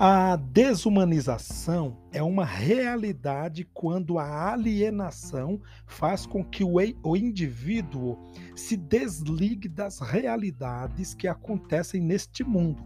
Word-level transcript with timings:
A 0.00 0.36
desumanização 0.36 1.96
é 2.12 2.22
uma 2.22 2.44
realidade 2.44 3.68
quando 3.74 4.16
a 4.16 4.52
alienação 4.52 5.60
faz 5.88 6.24
com 6.24 6.44
que 6.44 6.62
o 6.62 7.16
indivíduo 7.16 8.16
se 8.54 8.76
desligue 8.76 9.68
das 9.68 9.98
realidades 9.98 11.14
que 11.14 11.26
acontecem 11.26 12.00
neste 12.00 12.44
mundo. 12.44 12.80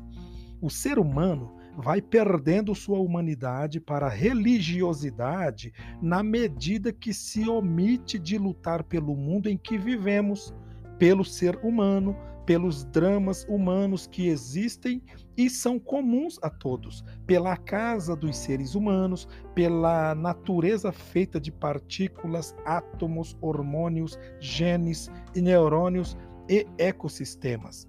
O 0.58 0.70
ser 0.70 0.98
humano 0.98 1.54
vai 1.76 2.00
perdendo 2.00 2.74
sua 2.74 2.98
humanidade 2.98 3.78
para 3.78 4.06
a 4.06 4.10
religiosidade 4.10 5.70
na 6.00 6.22
medida 6.22 6.94
que 6.94 7.12
se 7.12 7.46
omite 7.46 8.18
de 8.18 8.38
lutar 8.38 8.82
pelo 8.82 9.14
mundo 9.14 9.50
em 9.50 9.58
que 9.58 9.76
vivemos, 9.76 10.54
pelo 11.02 11.24
ser 11.24 11.58
humano, 11.64 12.16
pelos 12.46 12.84
dramas 12.84 13.44
humanos 13.48 14.06
que 14.06 14.28
existem 14.28 15.02
e 15.36 15.50
são 15.50 15.76
comuns 15.76 16.38
a 16.40 16.48
todos, 16.48 17.04
pela 17.26 17.56
casa 17.56 18.14
dos 18.14 18.36
seres 18.36 18.76
humanos, 18.76 19.26
pela 19.52 20.14
natureza 20.14 20.92
feita 20.92 21.40
de 21.40 21.50
partículas, 21.50 22.54
átomos, 22.64 23.36
hormônios, 23.40 24.16
genes 24.38 25.10
e 25.34 25.42
neurônios 25.42 26.16
e 26.48 26.68
ecossistemas. 26.78 27.88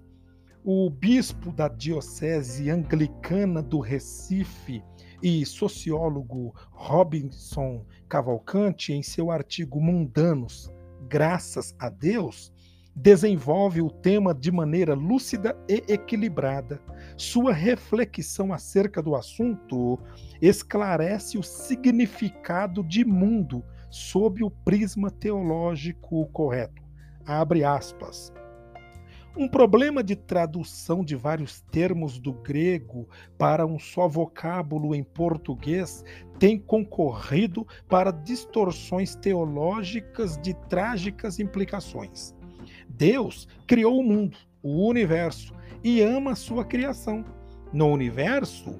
O 0.64 0.90
bispo 0.90 1.52
da 1.52 1.68
Diocese 1.68 2.68
Anglicana 2.68 3.62
do 3.62 3.78
Recife 3.78 4.82
e 5.22 5.46
sociólogo 5.46 6.52
Robinson 6.72 7.86
Cavalcante, 8.08 8.92
em 8.92 9.04
seu 9.04 9.30
artigo 9.30 9.80
Mundanos, 9.80 10.68
Graças 11.08 11.74
a 11.78 11.88
Deus, 11.88 12.52
desenvolve 12.94 13.82
o 13.82 13.90
tema 13.90 14.32
de 14.32 14.52
maneira 14.52 14.94
lúcida 14.94 15.56
e 15.68 15.82
equilibrada. 15.92 16.80
Sua 17.16 17.52
reflexão 17.52 18.52
acerca 18.52 19.02
do 19.02 19.14
assunto 19.16 19.98
esclarece 20.40 21.36
o 21.36 21.42
significado 21.42 22.84
de 22.84 23.04
mundo 23.04 23.64
sob 23.90 24.44
o 24.44 24.50
prisma 24.50 25.10
teológico 25.10 26.26
correto. 26.26 26.82
Abre 27.26 27.64
aspas. 27.64 28.32
Um 29.36 29.48
problema 29.48 30.04
de 30.04 30.14
tradução 30.14 31.04
de 31.04 31.16
vários 31.16 31.60
termos 31.60 32.20
do 32.20 32.32
grego 32.32 33.08
para 33.36 33.66
um 33.66 33.80
só 33.80 34.06
vocábulo 34.06 34.94
em 34.94 35.02
português 35.02 36.04
tem 36.38 36.56
concorrido 36.56 37.66
para 37.88 38.12
distorções 38.12 39.16
teológicas 39.16 40.38
de 40.38 40.54
trágicas 40.68 41.40
implicações. 41.40 42.32
Deus 42.96 43.48
criou 43.66 43.98
o 43.98 44.04
mundo, 44.04 44.36
o 44.62 44.88
universo, 44.88 45.52
e 45.82 46.00
ama 46.00 46.32
a 46.32 46.36
sua 46.36 46.64
criação. 46.64 47.24
No 47.72 47.88
universo 47.88 48.78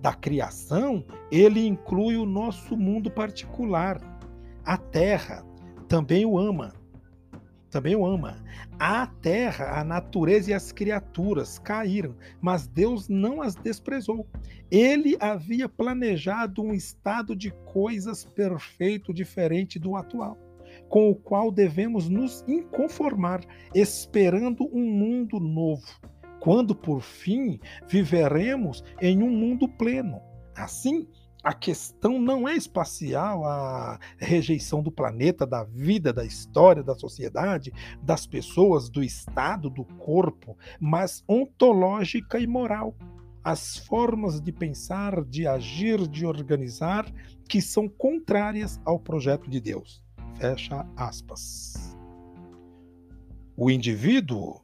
da 0.00 0.14
criação, 0.14 1.04
ele 1.32 1.66
inclui 1.66 2.16
o 2.16 2.24
nosso 2.24 2.76
mundo 2.76 3.10
particular. 3.10 4.00
A 4.64 4.76
Terra 4.76 5.44
também 5.88 6.24
o 6.24 6.38
ama. 6.38 6.72
Também 7.70 7.96
o 7.96 8.06
ama. 8.06 8.42
A 8.78 9.06
terra, 9.06 9.78
a 9.78 9.84
natureza 9.84 10.50
e 10.50 10.54
as 10.54 10.72
criaturas 10.72 11.58
caíram, 11.58 12.14
mas 12.40 12.66
Deus 12.66 13.08
não 13.08 13.42
as 13.42 13.54
desprezou. 13.54 14.26
Ele 14.70 15.16
havia 15.20 15.68
planejado 15.68 16.62
um 16.62 16.72
estado 16.72 17.34
de 17.36 17.50
coisas 17.66 18.24
perfeito 18.24 19.12
diferente 19.12 19.78
do 19.78 19.96
atual 19.96 20.45
com 20.88 21.10
o 21.10 21.14
qual 21.14 21.50
devemos 21.50 22.08
nos 22.08 22.44
inconformar, 22.46 23.40
esperando 23.74 24.68
um 24.72 24.84
mundo 24.84 25.40
novo, 25.40 25.86
quando 26.40 26.74
por 26.74 27.00
fim 27.00 27.58
viveremos 27.88 28.84
em 29.00 29.22
um 29.22 29.30
mundo 29.30 29.68
pleno. 29.68 30.20
Assim, 30.54 31.06
a 31.46 31.52
questão 31.52 32.18
não 32.18 32.48
é 32.48 32.56
espacial, 32.56 33.44
a 33.44 34.00
rejeição 34.18 34.82
do 34.82 34.90
planeta, 34.90 35.46
da 35.46 35.62
vida, 35.62 36.12
da 36.12 36.24
história, 36.24 36.82
da 36.82 36.96
sociedade, 36.96 37.72
das 38.02 38.26
pessoas, 38.26 38.88
do 38.88 39.00
estado, 39.00 39.70
do 39.70 39.84
corpo, 39.84 40.58
mas 40.80 41.22
ontológica 41.28 42.40
e 42.40 42.48
moral. 42.48 42.96
As 43.44 43.76
formas 43.76 44.40
de 44.40 44.50
pensar, 44.50 45.24
de 45.24 45.46
agir, 45.46 46.08
de 46.08 46.26
organizar 46.26 47.06
que 47.48 47.62
são 47.62 47.88
contrárias 47.88 48.80
ao 48.84 48.98
projeto 48.98 49.48
de 49.48 49.60
Deus. 49.60 50.05
Fecha 50.38 50.86
aspas. 50.96 51.96
O 53.56 53.70
indivíduo, 53.70 54.60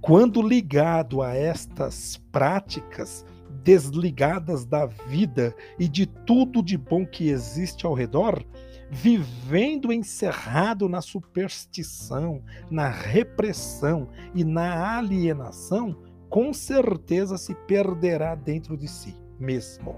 quando 0.00 0.40
ligado 0.40 1.20
a 1.20 1.34
estas 1.34 2.16
práticas 2.32 3.24
desligadas 3.62 4.64
da 4.64 4.86
vida 4.86 5.54
e 5.78 5.88
de 5.88 6.06
tudo 6.06 6.62
de 6.62 6.78
bom 6.78 7.04
que 7.06 7.28
existe 7.28 7.84
ao 7.84 7.92
redor, 7.92 8.42
vivendo 8.90 9.92
encerrado 9.92 10.88
na 10.88 11.02
superstição, 11.02 12.42
na 12.70 12.88
repressão 12.88 14.08
e 14.34 14.42
na 14.42 14.96
alienação, 14.96 16.02
com 16.30 16.52
certeza 16.52 17.36
se 17.36 17.54
perderá 17.54 18.34
dentro 18.34 18.76
de 18.76 18.88
si 18.88 19.14
mesmo. 19.38 19.96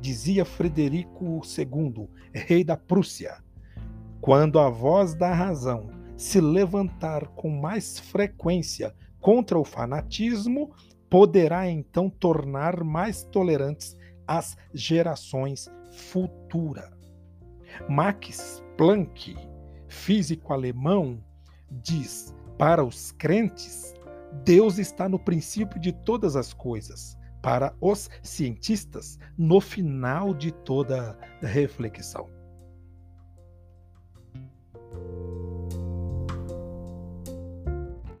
Dizia 0.00 0.44
Frederico 0.44 1.40
II, 1.56 2.08
rei 2.32 2.64
da 2.64 2.76
Prússia. 2.76 3.42
Quando 4.22 4.60
a 4.60 4.70
voz 4.70 5.14
da 5.14 5.34
razão 5.34 5.90
se 6.16 6.40
levantar 6.40 7.26
com 7.34 7.50
mais 7.50 7.98
frequência 7.98 8.94
contra 9.20 9.58
o 9.58 9.64
fanatismo, 9.64 10.70
poderá 11.10 11.68
então 11.68 12.08
tornar 12.08 12.84
mais 12.84 13.24
tolerantes 13.24 13.96
as 14.24 14.56
gerações 14.72 15.68
futuras. 15.90 16.88
Max 17.88 18.62
Planck, 18.76 19.36
físico 19.88 20.52
alemão, 20.52 21.18
diz: 21.68 22.32
para 22.56 22.84
os 22.84 23.10
crentes, 23.10 23.92
Deus 24.44 24.78
está 24.78 25.08
no 25.08 25.18
princípio 25.18 25.80
de 25.80 25.90
todas 25.90 26.36
as 26.36 26.54
coisas. 26.54 27.18
Para 27.42 27.74
os 27.80 28.08
cientistas, 28.22 29.18
no 29.36 29.60
final 29.60 30.32
de 30.32 30.52
toda 30.52 31.18
reflexão. 31.42 32.41